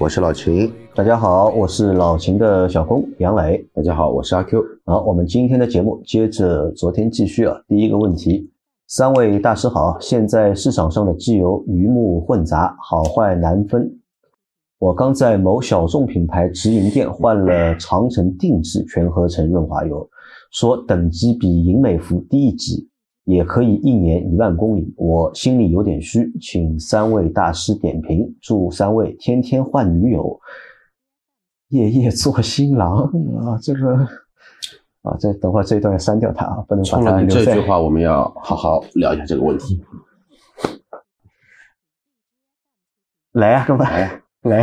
[0.00, 0.72] 我是老秦。
[0.94, 3.58] 大家好，我是老秦的小工杨磊。
[3.74, 4.62] 大家好，我是阿 Q。
[4.84, 7.60] 好，我们今天的节目接着昨天继续啊。
[7.66, 8.48] 第一个问题，
[8.86, 13.92] 三位大师好，现在市场上的机油鱼目混杂，好坏难分。
[14.78, 20.08] 我刚在某小众品牌直营店换了长城定制全合成润滑油，
[20.52, 22.88] 说等级比银美孚低一级，
[23.28, 24.92] 也可以一年一万公里。
[24.96, 28.34] 我心里有点虚，请三位大师点评。
[28.40, 30.40] 祝三位天天换女友。
[31.68, 33.94] 夜夜做新郎啊，这个
[35.02, 39.84] 啊，这等会儿这一段要删掉它啊，不能把冲了你它留在这句话，我们要好好聊一下这个问题。
[43.32, 44.62] 来啊，哥们来呀来，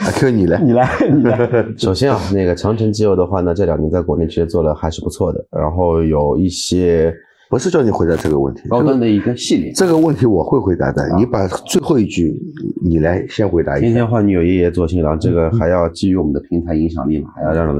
[0.00, 7.10] 阿 Q 你来，你来，你来，首先啊，那个长城机油的话呢，这两年在国内其实做的还是不错的，然后有一些
[7.50, 9.72] 不是叫你回答这个问题，高端的一个系列。
[9.72, 11.08] 这个问题我会回答的。
[11.16, 12.38] 你把最后一句
[12.82, 13.86] 你来先回答一下。
[13.86, 17.74] 天天换女友，夜夜做新郎，这个还要基于我们的平台影响力嘛，还要让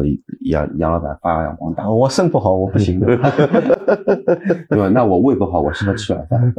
[0.47, 3.07] 杨杨老板发扬光大，我肾不好，我不行的。
[4.71, 4.89] 对吧？
[4.89, 6.55] 那我胃不好，我适合吃软饭。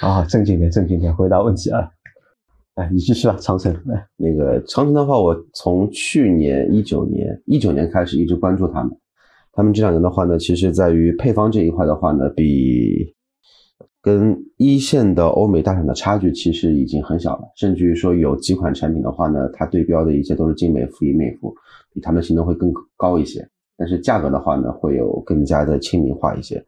[0.00, 1.88] 啊，正经点，正经点，回答问题啊。
[2.76, 3.72] 哎，你继续吧，长城。
[3.86, 8.92] 来，那个长城的话，我从去年一九年一九年开始一直关注他们。
[9.52, 13.14] 他们这两年的话呢，其实在于配方这一块的话呢，比
[14.00, 17.42] 跟一线的欧美大厂的差距其实已经很小了。
[17.56, 21.54] 甚至于说有几款产品的话呢，它对标的一些都是精美孚、银美孚，
[21.92, 23.46] 比他们性能会更高一些，
[23.76, 26.64] 但是价格的话呢，会有更加的亲民化一些。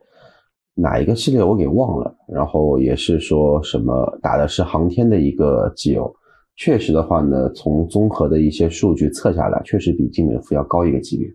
[0.77, 6.15] 哪一个系列我给忘了，然后也是说什么打的是航天的一个机油，
[6.57, 11.29] 确实的话呢，从综合的一些数据测下来，确实比精美孚要高一个级别，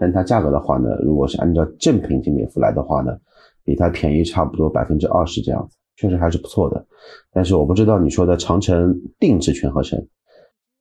[0.00, 3.12] 但它价格的话呢，如果是按照正品金美孚来的话呢，
[3.62, 6.82] 比它便宜差不多百分之二十这样子，确实还是不错的。
[7.30, 10.02] 但是我不知道你说的长城定制全合成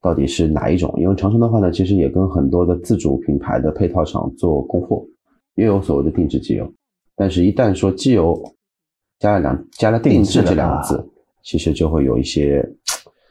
[0.01, 5.05] 到底是哪一种，因为长城的话呢，其实也跟很多的自主品牌的配套厂做供货，
[5.55, 6.73] 也有所谓的定制机油。
[7.13, 8.41] 但是，一旦说机油
[9.19, 11.05] 加了两加了定制这两个字，
[11.43, 12.65] 其实就会有一些，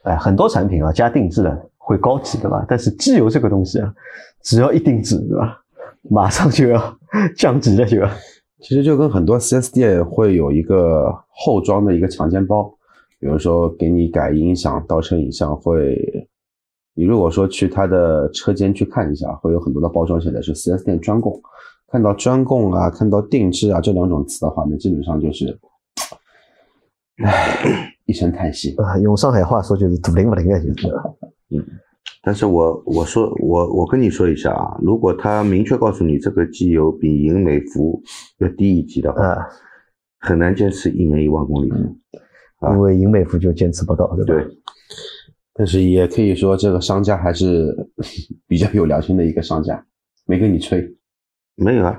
[0.02, 2.66] 哎，很多产品啊，加定制的会高级，对吧？
[2.68, 3.90] 但是机油这个东西啊，
[4.42, 5.58] 只要一定制，对吧？
[6.10, 6.98] 马上就要
[7.36, 8.08] 降级了，就要。
[8.60, 12.64] 其实就跟很多 4S 店会有一个后装的一个强奸包，
[13.20, 15.96] 比如说给你改音响、倒车影像，会
[16.94, 21.40] 你如果说去他的车间去看一下，会有很多的包装写的是 4S 店专供。
[21.90, 25.58] 看到专供啊，看到定制啊这两种词的话，那基本上就是，
[27.24, 28.74] 唉，一声叹息。
[28.76, 30.92] 啊，用上海话说就是“土灵不灵”啊，就是。
[32.28, 38.02] 但是我我说我我跟你说一下啊，如果他明确告诉你这个机油比银美孚
[38.36, 39.46] 要低一级的话，啊，
[40.18, 41.70] 很难坚持一年一万公里。
[42.60, 44.26] 啊因为银美孚就坚持不到，对吧？
[44.26, 44.46] 对，
[45.54, 47.74] 但是也可以说，这个商家还是
[48.46, 49.82] 比较有良心的一个商家，
[50.26, 50.86] 没跟你吹，
[51.56, 51.98] 没有啊，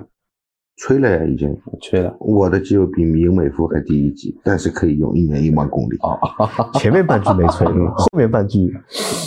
[0.78, 1.58] 吹了呀已经。
[1.82, 2.16] 吹了。
[2.20, 5.98] 我的机油比银美孚还低一级，但是可以用一年一万公里。
[6.02, 6.20] 哦，
[6.78, 7.66] 前面半句没吹，
[7.98, 8.72] 后面半句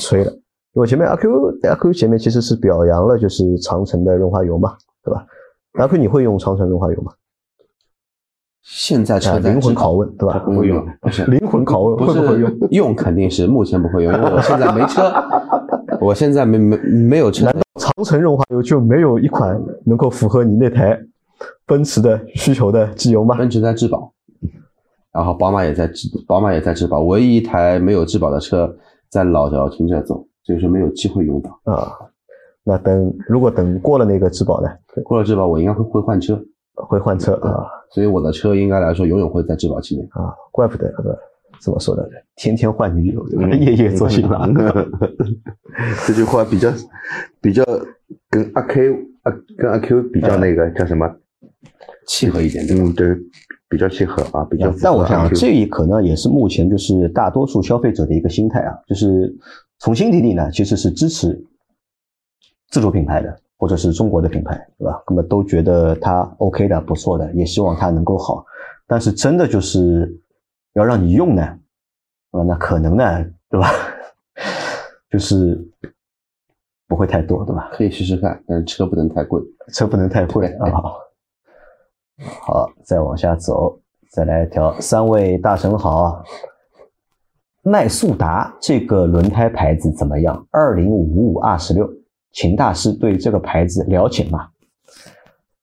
[0.01, 0.33] 吹了。
[0.75, 4.75] 因为前面阿 Q 阿 Q 前面其实是表扬了就是长城的润滑油嘛，
[5.05, 5.27] 对吧？
[5.75, 7.13] 阿 Q 你会用长城润滑油吗？
[8.63, 10.39] 现在啊，车载灵魂拷问，对吧？
[10.39, 12.69] 不会用，不是灵魂拷问不会不会用？
[12.71, 15.13] 用肯定是目前不会用，因为我现在没车，
[16.01, 20.99] 我现在没没没有车难，道长城润滑油就没有一款能够符合你那台
[21.67, 23.37] 奔驰的需求的机油吗？
[23.37, 24.13] 奔驰在质保，
[25.13, 28.75] 然后宝马也在质，宝马也在质保，唯一一台没有质保的车
[29.11, 31.61] 在老姚停着走，所以说没有机会用到。
[31.65, 31.93] 啊，
[32.65, 34.69] 那等如果等过了那个质保呢，
[35.05, 36.41] 过了质保，我应该会会换车，
[36.75, 40.03] 会换车啊所以我的车应该来说永远会在质保期内。
[40.13, 41.19] 啊，怪不得对吧
[41.61, 44.53] 怎么说的，天天换女友，夜夜做新郎。
[46.07, 46.71] 这句话比较
[47.41, 47.63] 比较
[48.29, 51.09] 跟阿 Q 阿跟阿 Q 比较那个叫什么？
[52.09, 52.67] 契合一点？
[52.71, 53.17] 嗯，对，
[53.69, 59.33] 比较契合啊，比较但我想这一可能也是目前就是大多数消费者的一个心态啊，就是
[59.83, 61.45] 从心底里呢，其实是支持
[62.71, 65.03] 自主品牌的，或者是中国的品牌，对吧？
[65.09, 68.47] 那么都觉得它 OK 的、不错的，也希望它能够好。
[68.87, 70.09] 但是真的就是
[70.75, 71.43] 要让你用呢，
[72.31, 73.69] 啊，那可能呢，对吧？
[75.11, 75.61] 就是
[76.87, 77.69] 不会太多，对吧？
[77.73, 79.43] 可以试试看，但是车不能太贵。
[79.73, 80.71] 车不能太贵啊。
[82.41, 83.81] 好，再往下走，
[84.13, 84.81] 再来一条。
[84.81, 86.23] 三位大神好，
[87.65, 90.47] 迈速达这个轮胎牌子怎么样？
[90.51, 91.89] 二零五五二十六，
[92.33, 94.49] 秦大师对这个牌子了解吗？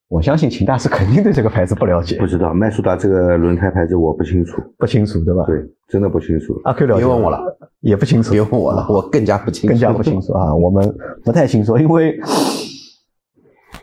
[0.08, 5.44] 我相信秦大师肯定对这个牌子不了解不，知道迈速达这个轮胎牌子我不清楚，不清楚对吧？
[5.46, 6.58] 对，真的不清楚。
[6.64, 7.38] 阿 Q 了解别问我了，
[7.80, 12.18] 也不清楚，别问我了，我更加不清楚，更加不清楚啊，我们不太清楚，因为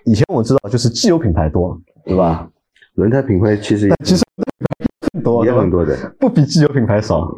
[0.06, 2.50] 以前我知道就是机油品牌多，对吧？
[2.96, 4.24] 轮胎品牌其实也其实
[5.14, 5.96] 更多，也很多的。
[6.20, 7.32] 不比机油品牌少。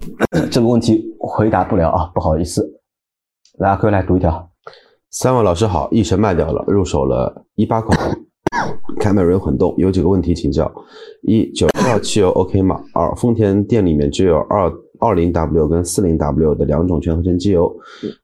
[0.50, 2.80] 这个问题回答不了啊，不好意思。
[3.58, 4.50] 来，阿哥来读一条。
[5.10, 7.98] 三位老师好，一神卖掉了，入手了一八款
[9.00, 10.70] 凯美瑞混动，有几个问题请教：
[11.22, 12.80] 一，九十号汽油 OK 吗？
[12.92, 17.74] 二，丰田店里面只有二二零 W 跟四零 W 的两种全合成机油，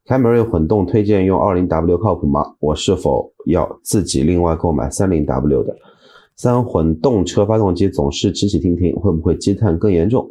[0.04, 2.44] 凯美瑞混动推荐用二零 W 靠谱吗？
[2.60, 5.74] 我是否要自己另外购买三零 W 的？
[6.36, 10.28] 三，混动车发动机总是起起停停，会不会积碳更严重？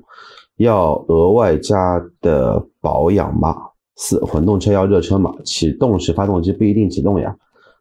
[0.57, 3.55] 要额外加的保养吗？
[3.95, 5.33] 四，混动车要热车吗？
[5.45, 7.35] 启动时发动机不一定启动呀。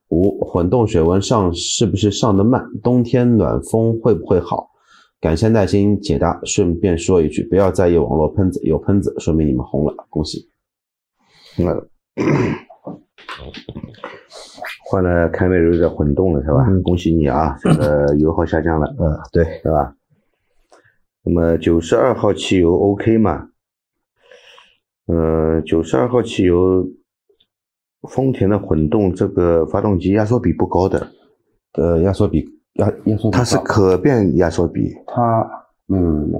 [0.09, 2.63] 五，混动水温上是不是上的慢？
[2.83, 4.69] 冬天暖风会不会好？
[5.21, 6.39] 感谢耐心解答。
[6.45, 10.49] 顺便说一句，不要在意网络喷子，有喷子说明你们红了，恭喜。
[11.59, 11.87] 呃，
[14.85, 16.67] 换了凯美瑞的混动了是吧？
[16.69, 19.95] 嗯恭喜你啊，这个油耗下降了，嗯，对，是吧？
[21.25, 23.49] 那么九十二号汽油 OK 吗？
[25.07, 26.87] 呃，九十二号汽油，
[28.09, 31.13] 丰田的混动这个发动机压缩比不高的，
[31.75, 35.49] 呃，压缩比压压缩比它是可变压缩比它
[35.89, 36.31] 嗯，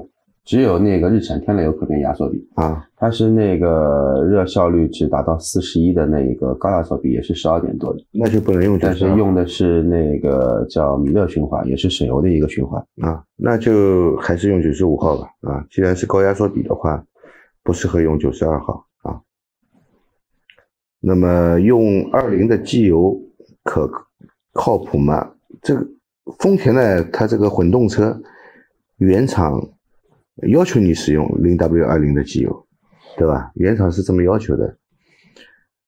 [0.45, 7.99] 只有那个日产天籁有可变压缩比，啊，它是那个热效率只达到四十一的那一个高压缩比，也是十二点多的。
[8.11, 12.85] 那就不能用但是用的是那个叫米勒循环，也是省油的一个循环。
[13.01, 15.27] 啊，那就还是用九十五号吧。
[15.41, 17.01] 啊，既然是高压缩比的话，
[17.63, 19.21] 不适合用九十二号啊。
[20.99, 23.17] 那么用二零的机油
[23.63, 23.89] 可
[24.51, 25.31] 靠谱吗？
[25.61, 25.87] 这个
[26.39, 28.21] 丰田呢，它这个混动车
[28.97, 29.61] 原厂
[30.47, 32.67] 要求你使用零 W 二零的机油，
[33.17, 33.51] 对吧？
[33.55, 34.77] 原厂是这么要求的。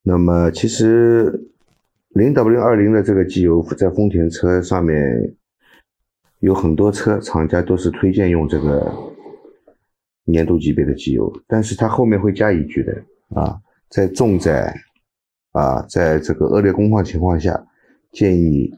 [0.03, 1.49] 那么其实
[2.09, 5.35] 零 W 二零的这个机油在丰田车上面
[6.39, 8.91] 有很多车厂家都是推荐用这个
[10.25, 12.93] 年度级别的机油，但是它后面会加一句的
[13.29, 13.59] 啊，
[13.89, 14.71] 在重载
[15.53, 17.65] 啊，在这个恶劣工况情况下，
[18.11, 18.71] 建议你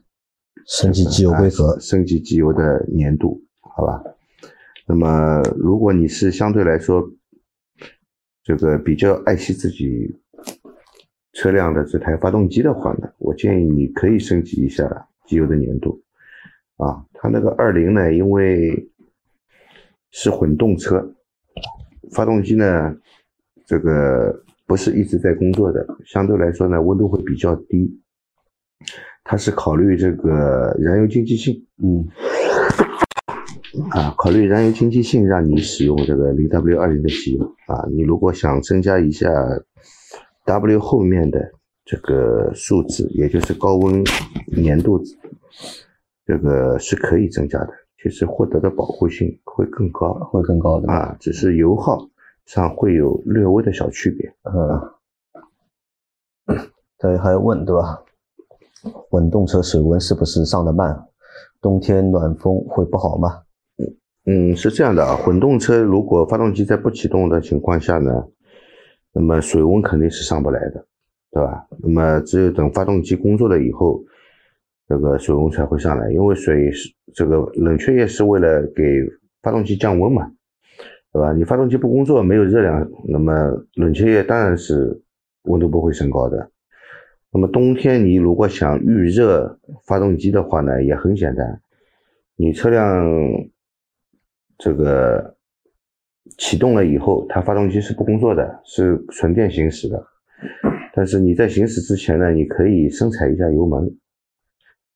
[0.65, 4.01] 升级机油规格啊升级机油的粘度，好吧？
[4.87, 7.11] 那么如果你是相对来说
[8.43, 10.15] 这个比较爱惜自己
[11.33, 16.01] 车辆的这台发动机的话呢，我建议你可以升级一下机油的粘度。
[16.77, 18.89] 啊，它那个二零呢，因为
[20.11, 21.15] 是混动车，
[22.13, 22.95] 发动机呢，
[23.65, 27.99] 这个不是一直在工作的，相对来说呢，温度会比较低。
[29.23, 32.07] 它是考虑这个燃油经济性，嗯，
[33.91, 37.85] 啊，考虑燃油经济性，让你使用这个零 W 二零的机油啊。
[37.91, 39.29] 你如果想增加一下
[40.45, 41.51] W 后面的
[41.85, 44.03] 这个数字，也就是高温
[44.63, 45.01] 粘度，
[46.25, 47.69] 这个是可以增加的，
[48.01, 50.91] 其实获得的保护性会更高会更高的。
[50.91, 52.09] 啊，只是油耗
[52.45, 54.33] 上会有略微的小区别。
[56.47, 56.57] 嗯，
[56.99, 58.03] 对，还有问对吧？
[59.09, 61.07] 混动车水温是不是上的慢？
[61.61, 63.43] 冬天暖风会不好吗？
[64.29, 68.11] 嗯，是这样的啊，混动车如果发动机在不启动的情况下呢，
[69.13, 70.85] 那么水温肯定是上不来的，
[71.31, 71.65] 对吧？
[71.81, 74.03] 那么只有等发动机工作了以后，
[74.89, 78.83] 这个水温才会上来，因为水是这个冷却液是为了给
[79.41, 80.29] 发动机降温嘛，
[81.13, 81.31] 对吧？
[81.31, 83.33] 你发动机不工作，没有热量，那么
[83.75, 85.01] 冷却液当然是
[85.43, 86.51] 温度不会升高的。
[87.31, 91.61] 那么冬天你如果想预热发动机的话呢，也很简单，
[92.35, 93.05] 你车辆
[94.57, 95.35] 这个
[96.37, 100.03] 启动了以后，它发动机是不工作的，是纯电行驶的。
[100.93, 103.89] 但是你在行驶之前呢，你可以深踩一下油门，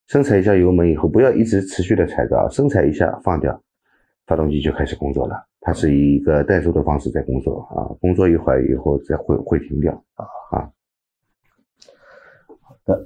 [0.07, 3.61] 深踩一下油门以后，不要一直持续的踩着啊，深踩一下放掉，
[4.25, 5.35] 发动机就开始工作了。
[5.61, 10.69] 它是以一个怠速的方式在工作啊，工作一会儿以后再会会停掉啊。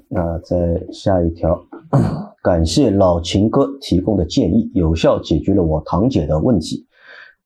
[0.10, 1.60] 那再下一条，
[2.44, 6.86] 感谢老秦哥提供的建议，有效解决了我堂姐的问题。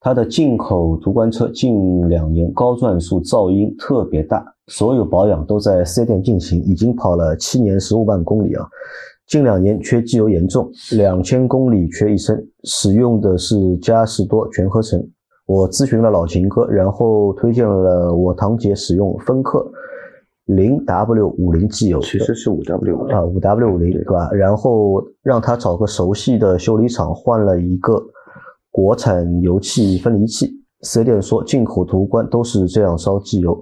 [0.02, 8.66] 它的进口途观车近两年高转速噪音特别大，所有保养都在四 S 店进行，已经跑了七年十五万公里啊。
[9.28, 15.06] 近两年缺机油严重，两千公里缺一升，使用的是嘉实多全合成。
[15.46, 19.70] 我咨询了老秦哥，然后推荐了我堂姐使用芬克
[20.50, 24.32] 零 W 五零机油，其实是五 W 啊五 W 五零对吧？
[24.32, 28.04] 然后让他找个熟悉的修理厂换了一个
[28.72, 30.48] 国产油气分离器。
[30.82, 33.62] 四 S 店说进口途观都是这样烧机油，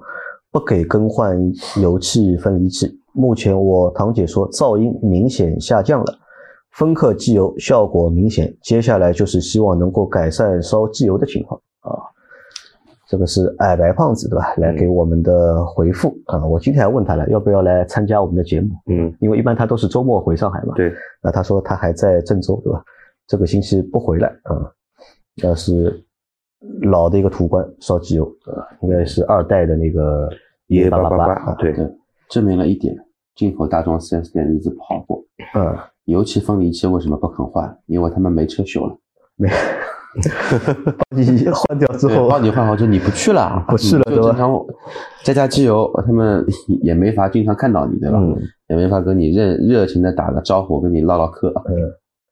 [0.49, 1.37] 不给更换
[1.81, 2.87] 油气分离器。
[3.11, 6.17] 目前我堂姐说噪音明显下降了，
[6.71, 8.55] 芬克机油效果明显。
[8.61, 11.99] 接下来就是希望能够改善烧机油的情况啊。
[13.07, 14.53] 这个是矮白胖子对吧？
[14.57, 16.45] 来给我们的回复啊。
[16.45, 18.69] 我今天还问他了，要不要来参加我们的节目？
[18.87, 20.73] 嗯，因为一般他都是周末回上海嘛。
[20.75, 22.83] 对，那他说他还在郑州对吧？
[23.25, 24.71] 这个星期不回来啊。
[25.41, 26.03] 那是
[26.81, 28.65] 老的一个途观烧机油啊？
[28.81, 30.29] 应该是二代的那个
[30.67, 31.73] 一八八八八，对，
[32.29, 32.95] 证明了一点。
[33.35, 35.23] 进口大众 4S 店日子不好过。
[35.53, 37.77] 嗯，油气分离器为什么不肯换？
[37.85, 38.97] 因为他们没车修了。
[39.35, 39.47] 没，
[40.97, 44.53] 把你换掉之后，帮你换好之后你不去了，不去了，就经常
[45.23, 46.45] 加加机油，他们
[46.81, 48.17] 也没法经常看到你，对吧？
[48.19, 48.35] 嗯，
[48.69, 51.47] 也没法跟你热热情的打个招呼，跟你唠唠嗑。
[51.69, 51.75] 嗯，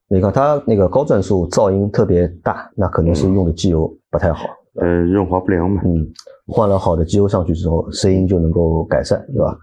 [0.09, 4.45] 你看它那个高转速噪音特别大，那可能是用的机油不太好。
[4.81, 5.81] 嗯，润滑不良嘛。
[5.85, 6.05] 嗯，
[6.47, 9.57] 换了好的机油上去之后，声音就能够改善，对吧？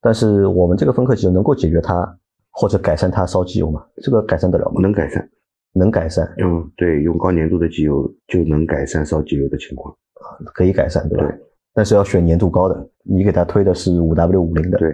[0.00, 2.16] 但是我们这个分克机油能够解决它
[2.50, 3.82] 或者改善它烧机油吗？
[4.02, 4.80] 这个改善得了吗？
[4.80, 5.28] 能改善，
[5.76, 6.26] 能改善。
[6.38, 10.40] 嗯，对，用高粘度的机油就能改善烧机油的情况啊。
[10.54, 11.26] 可以改善，对吧？
[11.26, 11.38] 对。
[11.74, 14.78] 但是要选粘度高的，你给他推的是五 W 五零的。
[14.78, 14.88] 对。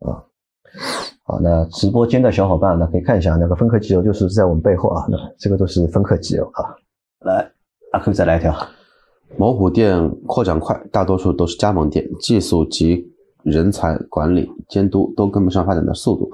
[0.00, 0.22] 啊，
[1.22, 6.74] 好，那直播间的小伙伴呢，可以看一下那个分克机油，就是在我们背后啊，那这个都是分克机油啊。
[7.20, 7.50] 来，
[7.92, 8.54] 阿 Q 再来一条。
[9.36, 13.10] 某虎店扩展快，大多数都是加盟店，技术及
[13.42, 16.30] 人才管理监督都跟不上发展的速度，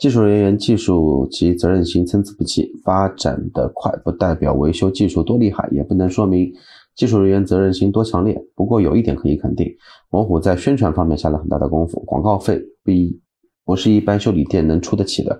[0.00, 2.72] 技术人员技术及责任心参差不齐。
[2.82, 6.50] 发展的快不代表维修技术多厉害，也不能说明
[6.96, 8.42] 技术人员责任心多强烈。
[8.56, 9.70] 不过有一点可以肯定，
[10.08, 13.20] 猛虎在宣传方面下了很大的功夫，广告费不一
[13.66, 15.38] 不是一般修理店能出得起的。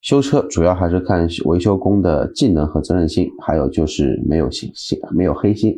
[0.00, 5.76] 修车主要还是看维修工的技能和责任心，还有就是没有心心没有黑心。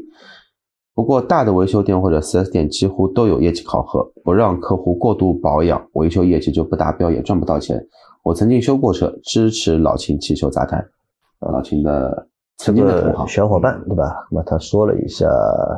[0.95, 7.85] 不过，大的维修店或者 4S 店几乎都有业绩考核，不让客户过度保养，维修业绩就不达标，也赚不到钱。
[8.25, 10.85] 我曾经修过车，支持老秦汽修杂谈。
[11.41, 12.27] 老秦的
[12.57, 14.27] 曾经的同行小伙伴，对吧？
[14.31, 15.29] 那么他说了一下，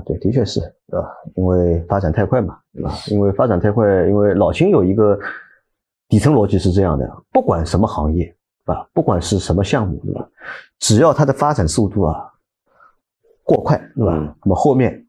[0.04, 1.08] 对，的确是，对吧？
[1.34, 2.92] 因为发展太快嘛，对吧？
[3.08, 5.18] 因为发展太快，因为老秦有一个
[6.08, 8.24] 底层逻辑是这样的：不管什么行业，
[8.64, 8.88] 对吧？
[8.94, 10.28] 不管是什么项目，对吧？
[10.78, 12.32] 只要它的发展速度啊
[13.42, 14.12] 过快，对吧？
[14.44, 15.04] 那么后面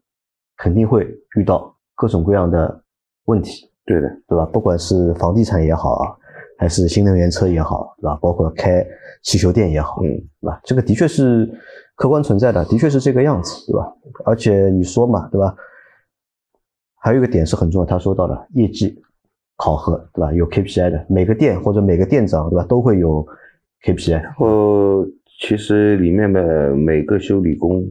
[0.58, 2.82] 肯定会遇到各种各样的
[3.26, 4.44] 问题，对的，对吧？
[4.46, 6.18] 不管是房地产也好，
[6.58, 8.18] 还是新能源车也好，对吧？
[8.22, 8.86] 包括开
[9.24, 10.10] 汽修店也好，嗯，
[10.42, 10.60] 对吧？
[10.64, 11.50] 这个的确是
[11.96, 13.94] 客观存在的，的确是这个样子，对吧？
[14.26, 15.56] 而且你说嘛，对吧？
[17.00, 19.02] 还有一个点是很重要，他说到了业绩
[19.56, 20.34] 考核，对吧？
[20.34, 22.66] 有 KPI 的，每个店或者每个店长，对吧？
[22.66, 23.26] 都会有
[23.84, 24.22] KPI。
[24.22, 25.06] 然后
[25.40, 27.86] 其实里面的每个修理工。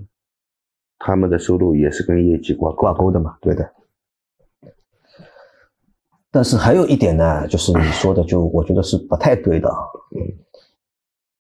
[0.99, 3.71] 他们的收入也是跟业绩挂挂钩的嘛，对的。
[6.37, 9.67] 但是还有一点呢，就是你说的，就我觉得是不太对的。
[10.15, 10.21] 嗯，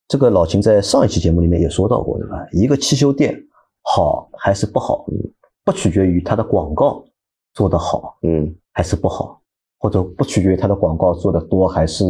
[0.08, 2.46] 这个老秦在上一期节目里面也说到过，对吧？
[2.50, 3.38] 一个汽修店
[3.82, 5.04] 好还是不好，
[5.66, 7.04] 不取决于它的广告
[7.52, 9.38] 做得好，嗯，还是不好，
[9.78, 12.02] 或者不取决于它的广告做得多还是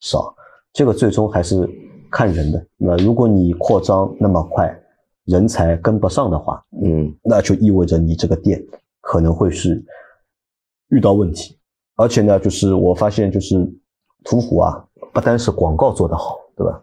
[0.00, 0.36] 少，
[0.74, 1.66] 这个最终还是
[2.10, 2.66] 看人的。
[2.76, 4.78] 那如果你扩张那么快，
[5.24, 8.62] 人才跟不上的话，嗯，那就意味着你这个店
[9.00, 9.82] 可能会是
[10.88, 11.58] 遇到问题，
[11.96, 13.56] 而且呢，就是我发现就是
[14.24, 16.80] 途虎啊，不单是广告做得好，对吧？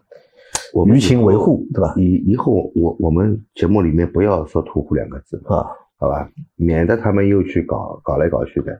[0.72, 1.94] 我们舆情维护，对吧？
[1.96, 5.66] 以以后我我们节目里面不要说途虎两个字啊，
[5.98, 8.76] 好吧，免得他们又去搞搞来搞去的，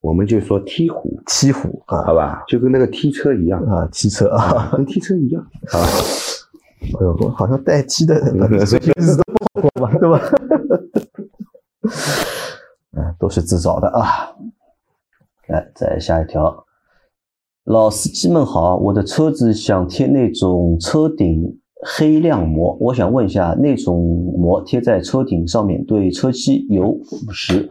[0.00, 5.86] 我们就说梯虎，梯虎啊，好吧，就跟那个踢车一样啊，踢车啊，跟踢车一样，好吧。
[6.84, 8.78] 哎呦，我好像代替的日子
[9.16, 9.24] 都
[9.60, 10.20] 不好过吧，对 吧？
[12.92, 14.30] 嗯，都是自找的啊。
[15.48, 16.64] 来，再下一条。
[17.64, 21.58] 老司机们好，我的车子想贴那种车顶
[21.96, 24.02] 黑亮膜，我想问一下，那种
[24.38, 27.68] 膜贴在车顶上面对车漆有腐蚀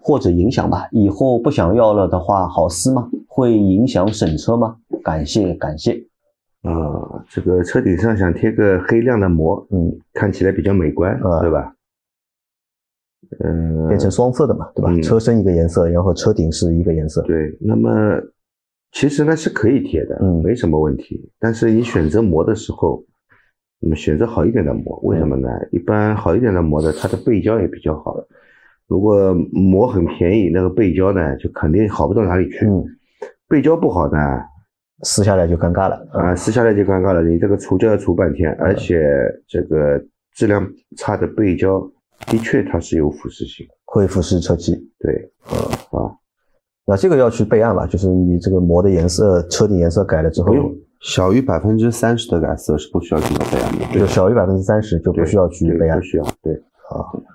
[0.00, 0.88] 或者影响吧？
[0.90, 3.08] 以后不想要了的话，好撕吗？
[3.28, 4.76] 会影响审车吗？
[5.02, 5.92] 感谢感谢。
[6.62, 11.74] 啊，这个车顶上想贴个黑亮的膜，嗯，看起来比较美观，啊对吧？
[13.40, 14.90] 呃，变成双色的嘛，对吧？
[14.90, 17.22] 嗯车身一个颜色，然后车顶是一个颜色。
[17.22, 17.90] 对，那么
[18.92, 21.30] 其实呢是可以贴的，嗯没什么问题。
[21.38, 23.04] 但是你选择膜的时候，
[23.80, 25.48] 那么选择好一点的膜，为什么呢？
[25.70, 28.16] 一般好一点的膜的，它的背胶也比较好。
[28.88, 32.66] 如果膜很便宜，那个背胶呢就肯定好不到哪里去。
[32.66, 32.84] 嗯，
[33.48, 34.18] 背胶不好呢，
[35.02, 36.06] 撕下来就尴尬了。
[36.12, 39.04] 啊，撕下来就尴尬了，你这个除胶要除半天，而且
[39.48, 40.00] 这个
[40.32, 40.64] 质量
[40.96, 41.80] 差的背胶，
[42.26, 43.66] 的确它是有腐蚀性。
[43.84, 44.74] 会腐蚀车漆。
[44.98, 45.30] 对，
[45.90, 46.12] 啊，
[46.84, 53.98] 那这个要去备案吧，就是你这个膜的颜色、车顶颜色改了之后不，用，小于百分之三十的改色是不需要进行备案的。
[53.98, 56.62] 就小于百分之三十就不需要去备案对不，需要，对。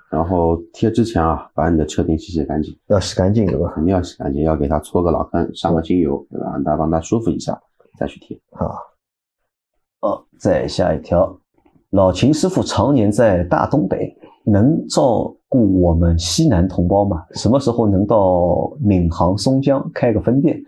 [0.09, 3.71] 然后贴之前啊，把你的车顶洗洗干净，要洗干净，对吧？
[3.73, 6.51] 肯定要洗干净，要给它搓个老坑，上个精油，对吧？
[6.51, 7.59] 让它帮它舒服一下，
[7.97, 8.39] 再去贴。
[10.01, 11.38] 哦，再下一条，
[11.91, 17.24] 老秦师傅常年在大东北，能照顾我们西南同胞吗？
[17.33, 20.60] 什么时候能到闵行松江开个分店？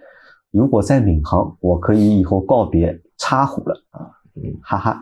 [0.51, 4.05] 如果在闵行，我可以以后告别插虎了啊！
[4.35, 5.01] 嗯哈哈，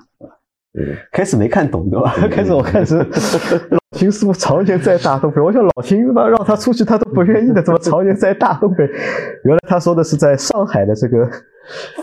[0.73, 2.13] 嗯开始没看懂对吧？
[2.29, 2.97] 开始我看是
[3.71, 8.83] 老秦师傅常年在大东北，我想老秦他让他出去他都不愿意的，怎么常年在大东北？
[9.43, 11.29] 原来他说的是在上海的这个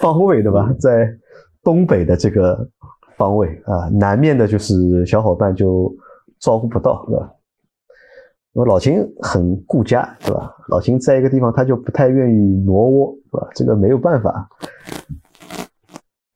[0.01, 0.71] 方位对吧？
[0.79, 1.09] 在
[1.63, 2.69] 东北的这个
[3.17, 5.91] 方位啊，南面的就是小伙伴就
[6.41, 7.35] 照顾不到对吧？
[8.55, 10.55] 因为老秦很顾家对吧？
[10.69, 13.49] 老秦在一个地方他就不太愿意挪窝对吧？
[13.55, 14.49] 这个没有办法。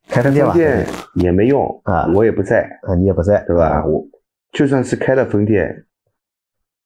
[0.09, 3.85] 开分店吧，分店也没用啊我也不在，啊，你也不在对吧？
[3.87, 4.07] 我
[4.53, 5.87] 就算是开了分店，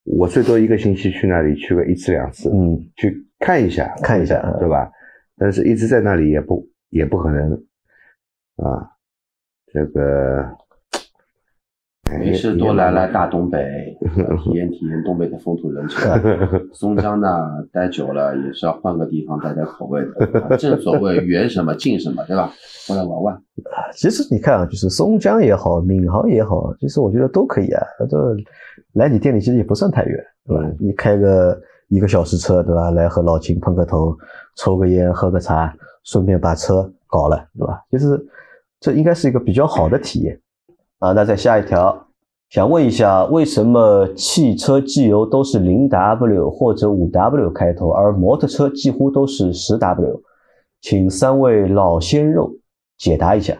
[0.04, 4.88] 我最多一个星期去那里去个一次两次，嗯，去看一下，看一下嗯对吧？
[5.36, 7.52] 但是一直在那里也不也不可能
[8.58, 8.88] 啊，
[9.72, 10.56] 这个哎
[12.10, 13.96] 没事，多来来大东北，
[14.42, 15.98] 体验体验东北的风土人情。
[16.72, 17.28] 松江呢，
[17.72, 20.40] 待久了也是要换个地方带带口味的。
[20.40, 22.50] 啊正所谓 远什么近什么，对吧？
[22.86, 23.42] 过来玩玩。
[23.92, 27.82] 其实你看啊，就是松江也好，闵行也好，其实我觉得都可以啊。
[28.08, 28.16] 这
[28.94, 30.62] 来你店里其实也不算太远，对吧？
[30.64, 32.90] 嗯你开个一个小时车，对吧？
[32.92, 34.16] 来和老秦碰个头，
[34.56, 37.80] 抽个烟，喝个茶，顺便把车搞了，对吧？
[37.90, 38.18] 其实
[38.80, 40.38] 这应该是一个比较好的体验
[40.98, 41.12] 啊。
[41.12, 42.06] 那再下一条，
[42.50, 50.22] 想问一下，为什么汽车机油都是零 W 或者五 W 开头，而摩托车几乎都是十 W？
[50.80, 52.52] 请三位老鲜肉
[52.98, 53.54] 解答一下。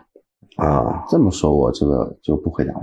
[0.56, 2.80] 啊，这么说，我这个就不回答了。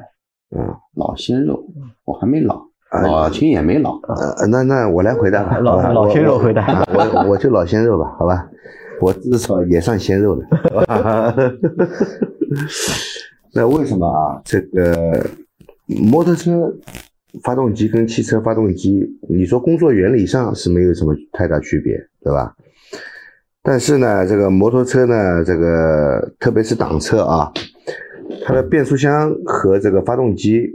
[0.56, 1.63] 嗯老鲜肉，
[2.06, 2.56] 我还没老，
[2.89, 4.00] 啊老秦也没老。
[4.02, 8.48] 呃，那那我来回答吧，老老鲜肉回答啊我我就老鲜肉吧，好吧，
[9.02, 10.46] 我至少也算鲜肉了？
[13.56, 14.42] 那为什么啊？
[14.44, 15.24] 这个
[15.86, 16.74] 摩托车
[17.44, 22.56] 发动机跟汽车发动机，你说工作原理上是没有什么太大区别，对吧？
[23.62, 27.52] 但是呢，这个摩托车呢，这个特别是挡车啊，
[28.44, 30.74] 它的变速箱和这个发动机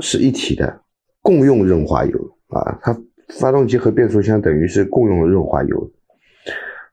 [0.00, 0.80] 是一体的，
[1.22, 2.18] 共用润滑油
[2.48, 2.96] 啊，它
[3.38, 5.90] 发动机和变速箱等于是共用润滑油，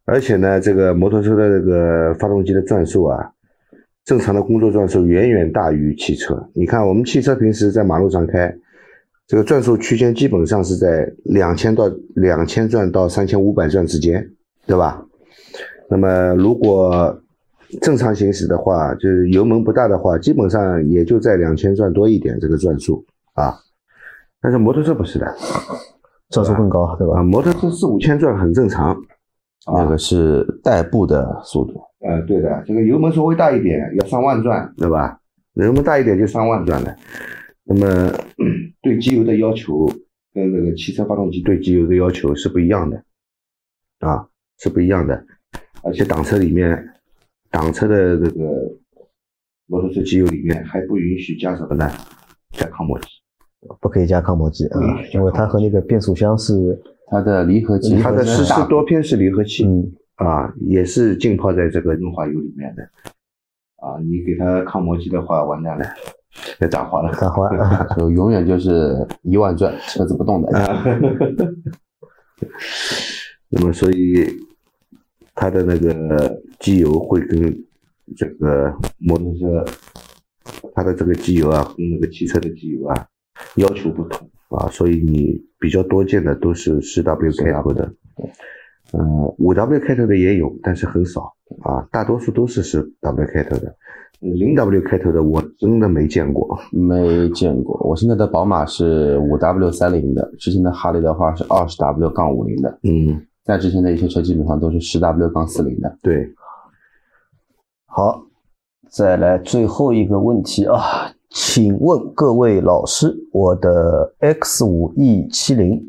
[0.06, 3.32] 而且呢，这个摩托车的这个发动机的转速啊，
[4.08, 6.50] 正常的工作转速远远大于汽车。
[6.54, 8.56] 你看，我们汽车平时在马路上开，
[9.28, 14.26] 这个转速区间基本上是在两千到两千转到三千五百转之间，
[14.66, 15.06] 对吧？
[15.90, 17.22] 那么如果
[17.82, 23.60] 正常行驶的话，就是油门不大的话，基本上也就在两千转多一点这个转速啊。
[24.42, 25.36] 但是摩托车不是的
[26.30, 27.24] 转速更高，对吧啊，？
[27.24, 28.98] 摩托车四五千转很正常。
[29.66, 35.20] 那个是代步的速度，呃，对的，这个油门稍微大一点，要上万转，对吧？
[35.56, 36.96] 油门大一点就上万转了。
[37.64, 39.86] 那么嗯 对机油的要求
[40.34, 43.04] 跟那个汽车发动机对机油的要求是不一样的，
[44.00, 44.26] 啊，
[44.60, 45.26] 是不一样的。
[45.84, 46.78] 而且挡车里面，
[47.52, 48.46] 挡车的这个
[49.66, 51.92] 摩托车机油里面还不允许加什么呢？
[52.52, 53.08] 加抗磨剂。
[53.82, 54.80] 不可以加抗磨剂啊，
[55.14, 56.54] 因为它和那个变速箱是，
[57.10, 62.84] 它的离合器，它的湿式多片式离合器，嗯，啊，也是浸泡在这个润滑油里面的。
[63.78, 65.86] 啊，你给它抗磨机的话，完蛋了，
[66.60, 67.12] 要炸花了。
[67.14, 70.52] 打花啊， 就永远就是一万转，车子不动的。
[73.50, 74.26] 那么，所以
[75.34, 77.56] 它的那个机油会跟
[78.16, 79.64] 这个摩托车，
[80.74, 83.08] 它的这个机油啊，跟那个汽车的机油啊
[83.56, 87.94] 要求不同啊，所以你比较多见的都是十 W 开头的，
[88.94, 91.34] 嗯，五 W 开头的也有，但是很少
[91.64, 93.76] 啊，大多数都是十 W 开头的，
[94.20, 96.58] 零 W 开头的我真的没见过。
[96.72, 97.78] 没见过。
[97.88, 105.98] 我现在的宝马是五 W 三零的，之前的哈雷的话是二十 W 杠五零的，嗯，在之前的一些车基本上都是十 W 杠四零的。
[106.02, 106.34] 对，
[107.86, 108.24] 好，
[108.90, 115.82] 再来最后一个问题啊，请问各位老师，我的 X 五 E 七零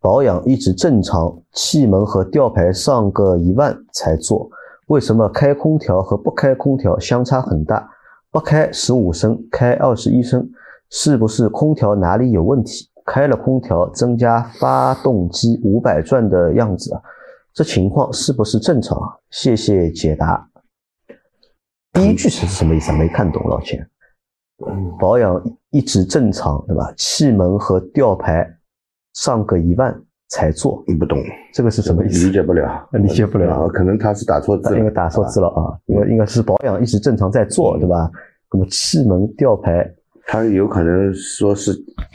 [0.00, 4.48] 保养一直正常，气门和吊牌上个一万才做，
[4.86, 7.90] 为什么开空调和不开空调相差很大？
[8.30, 10.48] 不开十五升，开二十一升，
[10.90, 12.88] 是不是空调哪里有问题？
[13.04, 17.00] 开了空调增加发动机五百转的样子啊，
[17.52, 18.98] 这情况是不是正常？
[19.30, 20.48] 谢谢解答。
[21.92, 22.92] 第一句是什么意思？
[22.92, 23.88] 没看懂，老钱。
[24.98, 26.92] 保养一直正常，对吧？
[26.96, 28.48] 气门和吊牌
[29.14, 29.94] 上个一万
[30.28, 31.18] 才做，你不懂，
[31.52, 32.26] 这个是什么意思？
[32.26, 33.52] 理解不了，理解不了。
[33.52, 38.10] 啊，可能他是打错字了，应该打错字了啊，因为应该是保养一直正常在做，对吧？
[38.52, 39.86] 那么气门吊牌
[40.28, 41.72] 他有可能说是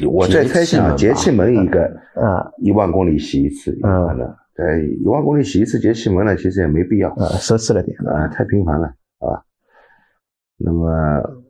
[0.09, 1.83] 我在猜想，节气门一个
[2.15, 2.51] 啊。
[2.57, 4.35] 一万公里洗一次，有可能。
[4.53, 7.09] 对一万公里洗一次节气门呢，其实也没必要。
[7.11, 7.95] 啊，奢侈了点。
[8.07, 8.87] 啊，太频繁了
[9.19, 9.41] 啊。
[10.57, 10.87] 那么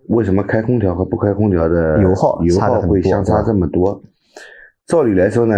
[0.08, 4.02] 为什么开空调和不开空调的油耗油耗会相差这么多？
[4.88, 5.56] 照理来说呢，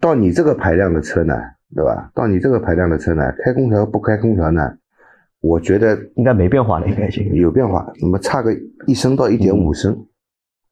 [0.00, 1.34] 到你这个排量的车呢，
[1.74, 2.10] 对吧？
[2.14, 4.74] 到你这个排量的车呢，开空调不开空调呢，
[5.40, 7.92] 我觉得应该没变化了，应该行有变化。
[8.00, 8.52] 那么差个
[8.86, 10.06] 一升到一点五升，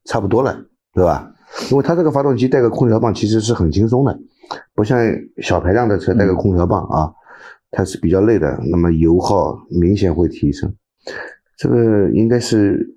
[0.07, 0.57] 差不多了，
[0.95, 1.33] 对吧？
[1.71, 4.19] 因为它这个发动机带个空调棒其实是很轻松的，
[4.75, 4.99] 不像
[5.37, 7.13] 小排量的车带个空调棒啊，
[7.71, 8.59] 它是比较累的。
[8.71, 10.75] 那么油耗明显会提升。
[11.59, 12.97] 这个应该是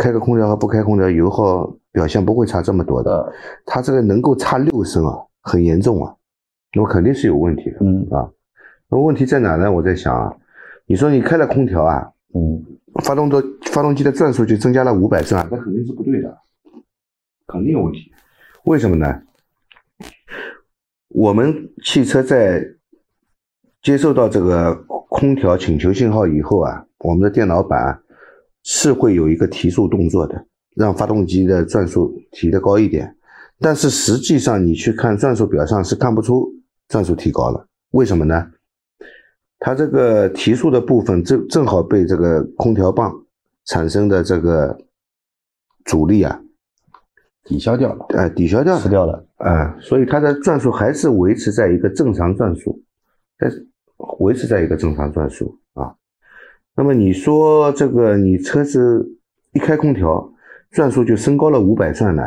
[0.00, 3.30] 开个空调和不开空调油耗表现不会差这么多的。
[3.66, 6.16] 它这个能够差六升啊，很严重啊，
[6.74, 7.76] 那么肯定是有问题的。
[7.82, 8.30] 嗯啊，
[8.88, 9.70] 那么问题在哪呢？
[9.70, 10.34] 我在想啊，
[10.86, 12.64] 你说你开了空调啊，嗯
[13.04, 16.38] 发动的发动机的转速就增加了五百转，那肯定是不对的，
[17.46, 18.10] 肯定有问题。
[18.64, 19.22] 为什么呢？
[21.08, 22.64] 我们汽车在
[23.82, 24.74] 接受到这个
[25.10, 28.00] 空调请求信号以后啊，我们的电脑板
[28.62, 30.46] 是会有一个提速动作的，
[30.76, 33.16] 让发动机的转速提得高一点。
[33.58, 36.50] 但是实际上你去看转速表上是看不出
[36.88, 38.50] 转速提高了，为什么呢？
[39.58, 43.12] 它这个提速的部分正正好被这个空调棒
[43.66, 44.78] 产生的这个
[45.84, 46.40] 阻力啊，
[47.44, 52.82] 抵消掉了，呃，抵消掉了吃，掉了，啊、所以它的转速还是维持在一个正常转速，
[53.38, 53.52] 在
[54.20, 55.59] 维持在一个正常转速啊。
[56.74, 59.18] 那么你说这个你车子
[59.52, 60.32] 一开空调，
[60.70, 62.22] 转速就升高了五百转呢？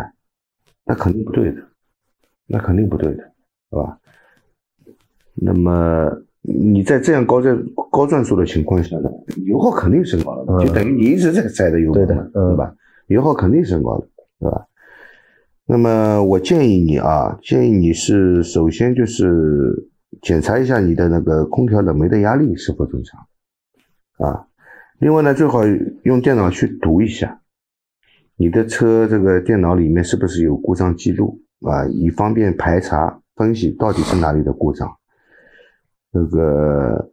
[0.86, 1.62] 那肯定不对的，
[2.46, 3.24] 那肯定不对的，
[3.70, 3.98] 是吧？
[5.34, 7.58] 那么你在这样高转
[7.90, 9.10] 高转速的情况下呢，
[9.46, 12.76] 油耗肯定升高了，嗯就等于你一直在塞的油门嘛，对的嗯对吧？
[13.08, 14.08] 油耗肯定升高了，
[14.40, 14.68] 对吧？
[15.66, 19.90] 那么我建议你啊，建议你是首先就是
[20.22, 23.26] 检查一下你的那个空调冷媒的压力是否正常
[24.18, 24.48] 啊。
[25.00, 25.62] 另外呢，最好
[26.04, 27.42] 用电脑去读一下
[28.36, 34.90] 你的车这个电脑里面是不是有故障记录啊，以方便排查分析到底是哪里的故障。
[36.12, 37.12] 这个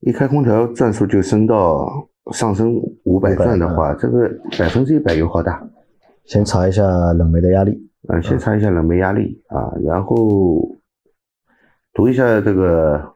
[0.00, 5.66] 一开空调转速就升到上升五百转的话，这个百分之一百油耗大。
[6.24, 7.90] 先查一下冷媒的压力。
[8.06, 10.76] 啊，先查一下冷媒压力啊，然后
[11.94, 13.13] 读一下这个，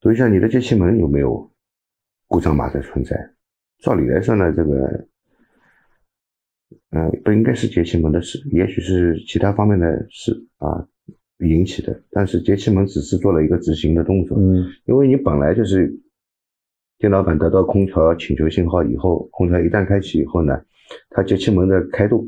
[0.00, 1.50] 读一下你的节气门有没有
[2.28, 3.16] 故障码的存在。
[3.78, 5.06] 照理来说呢，这个，
[6.90, 10.86] 呃，不应该是节气门的事，也许是其他方面的事啊
[11.38, 12.02] 引起的。
[12.10, 15.90] 但是节气门只是做了一个执行的动作，嗯因为你本来就是
[16.98, 20.60] 电脑板得到空调请求信号以后，空调一旦开启以后呢，
[21.10, 22.26] 它节气门的开度，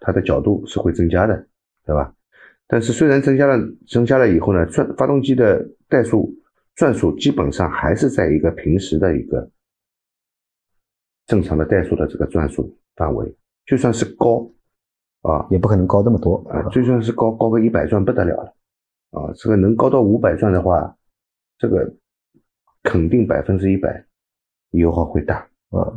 [0.00, 1.46] 它的角度是会增加的，
[1.84, 2.14] 对吧？
[2.68, 3.56] 但是虽然增加了，
[3.88, 6.34] 增加了以后呢，转发动机的怠速
[6.76, 9.50] 转速基本上还是在一个平时的一个
[11.26, 13.34] 正常的怠速的这个转速范围，
[13.64, 14.48] 就算是高
[15.22, 16.36] 啊，也不可能高这么多。
[16.50, 18.54] 啊，就算是高高个一百转不得了了，
[19.10, 20.96] 啊，这个能高到五百转的话，
[21.58, 21.96] 这个
[22.82, 24.04] 肯定百分之一百
[24.70, 25.48] 油耗会大。
[25.70, 25.92] 啊，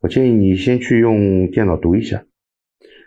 [0.00, 2.24] 我建议你先去用电脑读一下，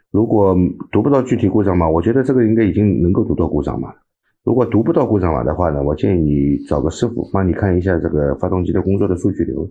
[0.09, 0.55] 如果
[0.89, 4.02] 读不到具体故障码，我觉得这个应该已经能够读到故障码了。
[4.43, 9.65] 如果读不到故障码的话呢，我建议你找个师傅帮你看一下这个发动机的工作的数据流，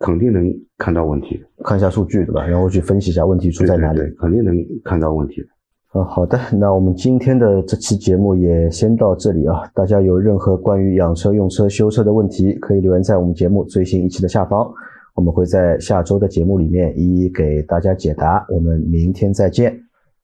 [0.00, 1.40] 肯定能看到问题。
[1.64, 2.44] 看一下数据对吧？
[2.46, 5.48] 然后去分析一下问题出在哪里对对对肯定能看到问题的。
[5.92, 9.62] 呃，好的，那我们今天的这期节目也先到这里啊。
[9.72, 14.68] 大家有任何关于养车、用车、修车的问题，可以留言在我们节目最新一期的下方，
[15.14, 18.44] 我们会在下周的节目里面一一给大家解答。
[18.50, 19.72] 我们明天再见，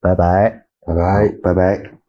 [0.01, 0.51] 拜拜，
[0.85, 2.02] 拜拜，拜拜。